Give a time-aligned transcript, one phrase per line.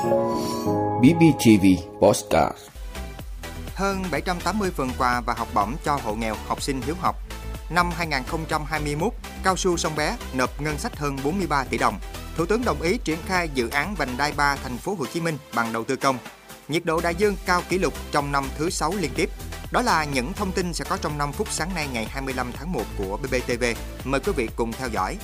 [0.00, 1.66] BBTV
[2.00, 2.56] Postcard
[3.74, 7.16] Hơn 780 phần quà và học bổng cho hộ nghèo, học sinh hiếu học.
[7.70, 11.98] Năm 2021, Cao su Sông Bé nộp ngân sách hơn 43 tỷ đồng.
[12.36, 15.20] Thủ tướng đồng ý triển khai dự án vành đai 3 thành phố Hồ Chí
[15.20, 16.18] Minh bằng đầu tư công.
[16.68, 19.30] Nhiệt độ đại dương cao kỷ lục trong năm thứ 6 liên tiếp.
[19.72, 22.72] Đó là những thông tin sẽ có trong 5 phút sáng nay ngày 25 tháng
[22.72, 23.64] 1 của BBTV.
[24.04, 25.18] Mời quý vị cùng theo dõi.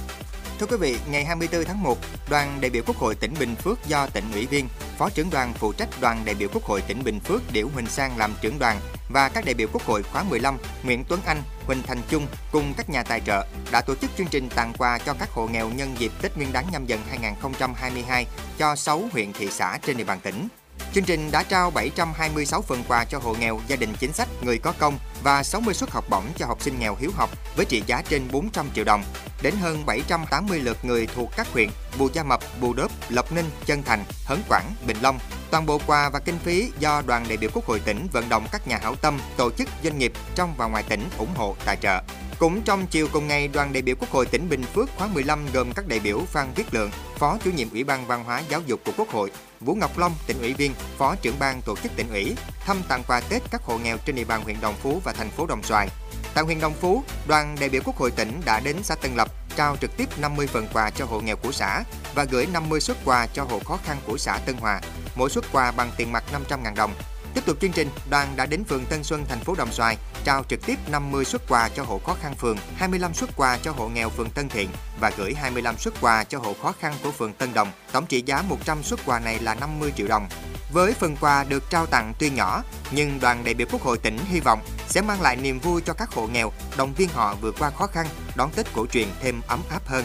[0.60, 1.98] Thưa quý vị, ngày 24 tháng 1,
[2.30, 4.68] đoàn đại biểu Quốc hội tỉnh Bình Phước do tỉnh ủy viên,
[4.98, 7.86] Phó trưởng đoàn phụ trách đoàn đại biểu Quốc hội tỉnh Bình Phước Điểu Huỳnh
[7.86, 11.42] Sang làm trưởng đoàn và các đại biểu Quốc hội khóa 15 Nguyễn Tuấn Anh,
[11.66, 14.98] Huỳnh Thành Trung cùng các nhà tài trợ đã tổ chức chương trình tặng quà
[14.98, 18.26] cho các hộ nghèo nhân dịp Tết Nguyên đán nhâm dần 2022
[18.58, 20.48] cho 6 huyện thị xã trên địa bàn tỉnh.
[20.92, 24.58] Chương trình đã trao 726 phần quà cho hộ nghèo, gia đình chính sách, người
[24.58, 27.82] có công và 60 suất học bổng cho học sinh nghèo hiếu học với trị
[27.86, 29.04] giá trên 400 triệu đồng
[29.42, 31.68] đến hơn 780 lượt người thuộc các huyện
[31.98, 35.18] Bù Gia Mập, Bù Đốp, Lộc Ninh, Chân Thành, Hớn Quảng, Bình Long.
[35.50, 38.46] Toàn bộ quà và kinh phí do đoàn đại biểu Quốc hội tỉnh vận động
[38.52, 41.76] các nhà hảo tâm, tổ chức doanh nghiệp trong và ngoài tỉnh ủng hộ tài
[41.76, 42.02] trợ.
[42.38, 45.46] Cũng trong chiều cùng ngày, đoàn đại biểu Quốc hội tỉnh Bình Phước khóa 15
[45.52, 48.60] gồm các đại biểu Phan Viết Lượng, Phó chủ nhiệm Ủy ban Văn hóa Giáo
[48.66, 51.92] dục của Quốc hội, Vũ Ngọc Long, tỉnh ủy viên, Phó trưởng ban tổ chức
[51.96, 55.00] tỉnh ủy, thăm tặng quà Tết các hộ nghèo trên địa bàn huyện Đồng Phú
[55.04, 55.88] và thành phố Đồng Xoài.
[56.34, 59.28] Tại huyện Đồng Phú, đoàn đại biểu Quốc hội tỉnh đã đến xã Tân Lập
[59.56, 61.82] trao trực tiếp 50 phần quà cho hộ nghèo của xã
[62.14, 64.80] và gửi 50 suất quà cho hộ khó khăn của xã Tân Hòa,
[65.16, 66.94] mỗi suất quà bằng tiền mặt 500.000 đồng.
[67.34, 69.96] Tiếp tục chương trình, đoàn đã đến phường Tân Xuân, thành phố Đồng Xoài,
[70.26, 73.72] trao trực tiếp 50 xuất quà cho hộ khó khăn phường, 25 xuất quà cho
[73.72, 74.68] hộ nghèo phường Tân Thiện
[75.00, 77.70] và gửi 25 xuất quà cho hộ khó khăn của phường Tân Đồng.
[77.92, 80.28] Tổng trị giá 100 xuất quà này là 50 triệu đồng.
[80.72, 84.18] Với phần quà được trao tặng tuy nhỏ, nhưng đoàn đại biểu Quốc hội tỉnh
[84.28, 87.54] hy vọng sẽ mang lại niềm vui cho các hộ nghèo, động viên họ vượt
[87.58, 90.04] qua khó khăn, đón Tết cổ truyền thêm ấm áp hơn.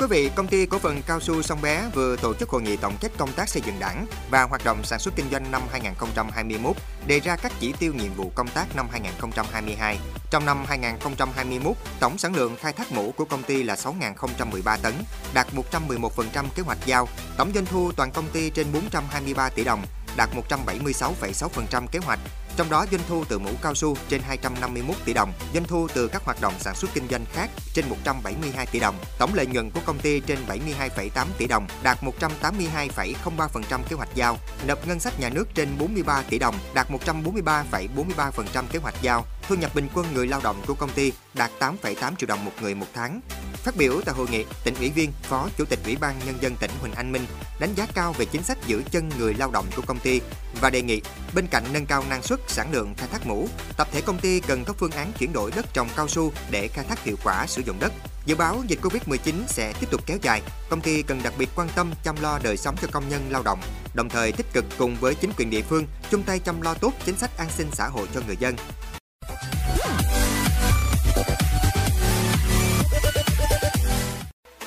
[0.00, 2.76] Quý vị, công ty cổ phần cao su Sông Bé vừa tổ chức hội nghị
[2.76, 5.62] tổng kết công tác xây dựng đảng và hoạt động sản xuất kinh doanh năm
[5.70, 9.98] 2021, đề ra các chỉ tiêu nhiệm vụ công tác năm 2022.
[10.30, 14.92] Trong năm 2021, tổng sản lượng khai thác mũ của công ty là 6.013 tấn,
[15.34, 17.08] đạt 111% kế hoạch giao.
[17.36, 19.82] Tổng doanh thu toàn công ty trên 423 tỷ đồng,
[20.16, 22.18] đạt 176,6% kế hoạch.
[22.60, 26.08] Trong đó doanh thu từ mũ cao su trên 251 tỷ đồng, doanh thu từ
[26.08, 28.94] các hoạt động sản xuất kinh doanh khác trên 172 tỷ đồng.
[29.18, 34.38] Tổng lợi nhuận của công ty trên 72,8 tỷ đồng, đạt 182,03% kế hoạch giao.
[34.66, 39.24] Nộp ngân sách nhà nước trên 43 tỷ đồng, đạt 143,43% kế hoạch giao.
[39.48, 42.52] Thu nhập bình quân người lao động của công ty đạt 8,8 triệu đồng một
[42.60, 43.20] người một tháng.
[43.64, 46.56] Phát biểu tại hội nghị, tỉnh ủy viên, Phó Chủ tịch Ủy ban Nhân dân
[46.56, 47.26] tỉnh Huỳnh Anh Minh
[47.60, 50.20] đánh giá cao về chính sách giữ chân người lao động của công ty
[50.60, 51.00] và đề nghị
[51.34, 54.40] bên cạnh nâng cao năng suất, sản lượng khai thác mũ, tập thể công ty
[54.40, 57.46] cần có phương án chuyển đổi đất trồng cao su để khai thác hiệu quả
[57.46, 57.92] sử dụng đất.
[58.26, 61.68] Dự báo dịch Covid-19 sẽ tiếp tục kéo dài, công ty cần đặc biệt quan
[61.74, 63.60] tâm chăm lo đời sống cho công nhân lao động,
[63.94, 66.92] đồng thời tích cực cùng với chính quyền địa phương chung tay chăm lo tốt
[67.04, 68.56] chính sách an sinh xã hội cho người dân.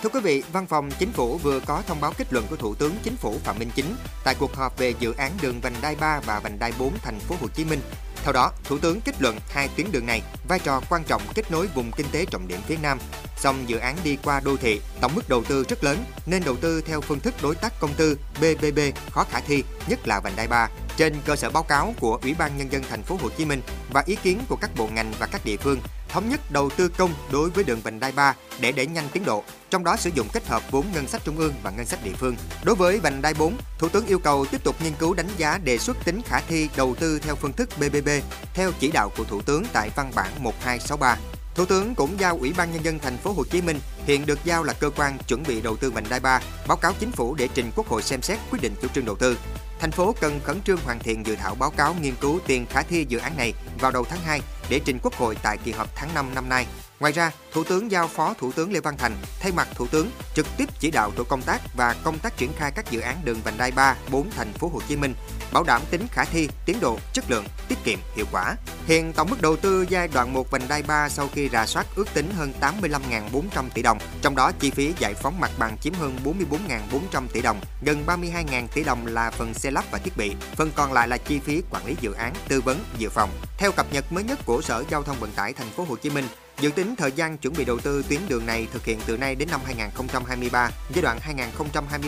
[0.03, 2.75] Thưa quý vị, Văn phòng Chính phủ vừa có thông báo kết luận của Thủ
[2.75, 5.95] tướng Chính phủ Phạm Minh Chính tại cuộc họp về dự án đường vành đai
[5.95, 7.79] 3 và vành đai 4 thành phố Hồ Chí Minh.
[8.23, 11.51] Theo đó, Thủ tướng kết luận hai tuyến đường này vai trò quan trọng kết
[11.51, 12.99] nối vùng kinh tế trọng điểm phía Nam.
[13.37, 16.55] Song dự án đi qua đô thị, tổng mức đầu tư rất lớn nên đầu
[16.55, 18.79] tư theo phương thức đối tác công tư BBB
[19.11, 20.69] khó khả thi, nhất là vành đai 3.
[20.97, 23.61] Trên cơ sở báo cáo của Ủy ban nhân dân thành phố Hồ Chí Minh
[23.93, 25.79] và ý kiến của các bộ ngành và các địa phương,
[26.13, 29.25] thống nhất đầu tư công đối với đường vành đai 3 để đẩy nhanh tiến
[29.25, 32.03] độ, trong đó sử dụng kết hợp vốn ngân sách trung ương và ngân sách
[32.03, 32.35] địa phương.
[32.63, 35.57] Đối với vành đai 4, Thủ tướng yêu cầu tiếp tục nghiên cứu đánh giá
[35.57, 38.09] đề xuất tính khả thi đầu tư theo phương thức BBB
[38.53, 41.17] theo chỉ đạo của Thủ tướng tại văn bản 1263.
[41.55, 44.39] Thủ tướng cũng giao Ủy ban nhân dân thành phố Hồ Chí Minh hiện được
[44.43, 47.35] giao là cơ quan chuẩn bị đầu tư vành đai 3, báo cáo chính phủ
[47.35, 49.37] để trình Quốc hội xem xét quyết định chủ trương đầu tư.
[49.79, 52.81] Thành phố cần khẩn trương hoàn thiện dự thảo báo cáo nghiên cứu tiền khả
[52.81, 55.95] thi dự án này vào đầu tháng 2 để trình Quốc hội tại kỳ họp
[55.95, 56.65] tháng 5 năm nay.
[56.99, 60.11] Ngoài ra, Thủ tướng giao Phó Thủ tướng Lê Văn Thành thay mặt Thủ tướng
[60.35, 63.17] trực tiếp chỉ đạo tổ công tác và công tác triển khai các dự án
[63.23, 65.13] đường vành đai 3, 4 thành phố Hồ Chí Minh,
[65.53, 68.55] bảo đảm tính khả thi, tiến độ, chất lượng, tiết kiệm, hiệu quả.
[68.85, 71.87] Hiện tổng mức đầu tư giai đoạn 1 vành đai 3 sau khi rà soát
[71.95, 75.93] ước tính hơn 85.400 tỷ đồng, trong đó chi phí giải phóng mặt bằng chiếm
[75.93, 80.35] hơn 44.400 tỷ đồng, gần 32.000 tỷ đồng là phần xe lắp và thiết bị,
[80.55, 83.29] phần còn lại là chi phí quản lý dự án, tư vấn, dự phòng.
[83.57, 85.95] Theo cập nhật mới nhất của của Sở Giao thông Vận tải Thành phố Hồ
[85.95, 86.25] Chí Minh,
[86.59, 89.35] Dự tính thời gian chuẩn bị đầu tư tuyến đường này thực hiện từ nay
[89.35, 91.19] đến năm 2023, giai đoạn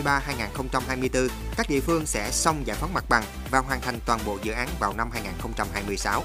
[0.02, 4.38] 2023-2024, các địa phương sẽ xong giải phóng mặt bằng và hoàn thành toàn bộ
[4.42, 6.22] dự án vào năm 2026.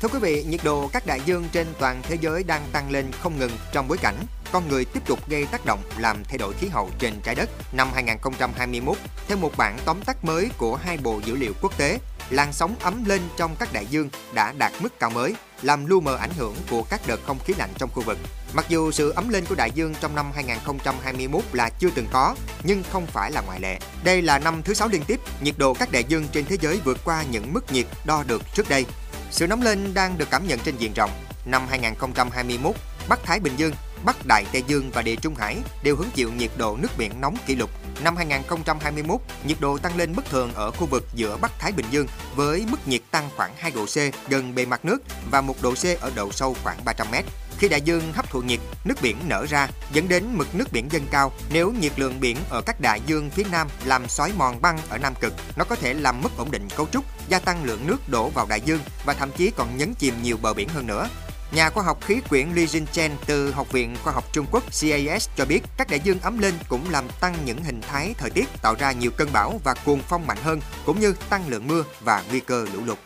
[0.00, 3.06] Thưa quý vị, nhiệt độ các đại dương trên toàn thế giới đang tăng lên
[3.20, 4.16] không ngừng trong bối cảnh
[4.52, 7.50] con người tiếp tục gây tác động làm thay đổi khí hậu trên trái đất
[7.72, 8.96] năm 2021.
[9.28, 11.98] Theo một bản tóm tắt mới của hai bộ dữ liệu quốc tế,
[12.30, 16.00] làn sóng ấm lên trong các đại dương đã đạt mức cao mới, làm lu
[16.00, 18.18] mờ ảnh hưởng của các đợt không khí lạnh trong khu vực.
[18.52, 22.34] Mặc dù sự ấm lên của đại dương trong năm 2021 là chưa từng có,
[22.64, 23.78] nhưng không phải là ngoại lệ.
[24.04, 26.80] Đây là năm thứ sáu liên tiếp, nhiệt độ các đại dương trên thế giới
[26.84, 28.86] vượt qua những mức nhiệt đo được trước đây.
[29.30, 31.10] Sự nóng lên đang được cảm nhận trên diện rộng.
[31.44, 32.74] Năm 2021,
[33.08, 33.72] Bắc Thái Bình Dương,
[34.04, 37.20] Bắc Đại Tây Dương và Địa Trung Hải đều hứng chịu nhiệt độ nước biển
[37.20, 37.70] nóng kỷ lục.
[38.02, 41.86] Năm 2021, nhiệt độ tăng lên bất thường ở khu vực giữa Bắc Thái Bình
[41.90, 43.96] Dương với mức nhiệt tăng khoảng 2 độ C
[44.28, 44.98] gần bề mặt nước
[45.30, 47.24] và 1 độ C ở độ sâu khoảng 300 mét.
[47.58, 50.88] Khi đại dương hấp thụ nhiệt, nước biển nở ra dẫn đến mực nước biển
[50.92, 51.32] dâng cao.
[51.52, 54.98] Nếu nhiệt lượng biển ở các đại dương phía Nam làm xói mòn băng ở
[54.98, 58.08] Nam Cực, nó có thể làm mất ổn định cấu trúc, gia tăng lượng nước
[58.08, 61.08] đổ vào đại dương và thậm chí còn nhấn chìm nhiều bờ biển hơn nữa.
[61.52, 65.28] Nhà khoa học khí quyển Li Jin từ Học viện Khoa học Trung Quốc CAS
[65.36, 68.48] cho biết các đại dương ấm lên cũng làm tăng những hình thái thời tiết
[68.62, 71.84] tạo ra nhiều cơn bão và cuồng phong mạnh hơn cũng như tăng lượng mưa
[72.00, 72.98] và nguy cơ lũ lụt.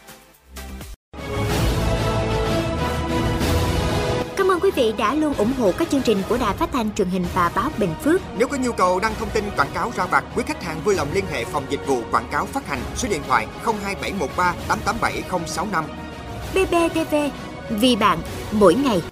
[4.36, 6.94] Cảm ơn quý vị đã luôn ủng hộ các chương trình của Đài Phát thanh
[6.94, 8.20] truyền hình và báo Bình Phước.
[8.38, 10.94] Nếu có nhu cầu đăng thông tin quảng cáo ra vặt, quý khách hàng vui
[10.94, 15.84] lòng liên hệ phòng dịch vụ quảng cáo phát hành số điện thoại 02713 887065.
[16.54, 17.14] BBTV
[17.70, 18.18] vì bạn
[18.52, 19.02] mỗi ngày.